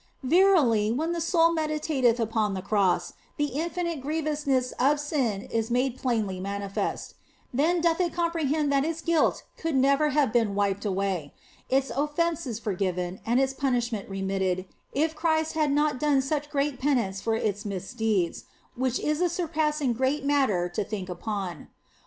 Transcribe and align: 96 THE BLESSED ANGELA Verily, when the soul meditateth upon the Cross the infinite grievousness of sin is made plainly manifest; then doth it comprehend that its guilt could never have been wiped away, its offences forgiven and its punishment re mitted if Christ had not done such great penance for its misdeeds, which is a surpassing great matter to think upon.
96 0.23 0.23
THE 0.23 0.29
BLESSED 0.39 0.47
ANGELA 0.47 0.55
Verily, 0.71 0.91
when 0.93 1.11
the 1.11 1.21
soul 1.21 1.49
meditateth 1.53 2.19
upon 2.19 2.53
the 2.55 2.63
Cross 2.63 3.13
the 3.37 3.43
infinite 3.49 4.01
grievousness 4.01 4.71
of 4.79 4.99
sin 4.99 5.43
is 5.43 5.69
made 5.69 5.99
plainly 5.99 6.39
manifest; 6.39 7.13
then 7.53 7.81
doth 7.81 8.01
it 8.01 8.11
comprehend 8.11 8.71
that 8.71 8.83
its 8.83 9.01
guilt 9.01 9.43
could 9.57 9.75
never 9.75 10.09
have 10.09 10.33
been 10.33 10.55
wiped 10.55 10.85
away, 10.85 11.35
its 11.69 11.91
offences 11.91 12.57
forgiven 12.57 13.19
and 13.27 13.39
its 13.39 13.53
punishment 13.53 14.09
re 14.09 14.23
mitted 14.23 14.65
if 14.91 15.15
Christ 15.15 15.53
had 15.53 15.71
not 15.71 15.99
done 15.99 16.23
such 16.23 16.49
great 16.49 16.79
penance 16.79 17.21
for 17.21 17.35
its 17.35 17.63
misdeeds, 17.63 18.45
which 18.73 18.99
is 18.99 19.21
a 19.21 19.29
surpassing 19.29 19.93
great 19.93 20.25
matter 20.25 20.67
to 20.67 20.83
think 20.83 21.09
upon. 21.09 21.67